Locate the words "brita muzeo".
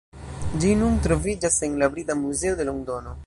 1.97-2.61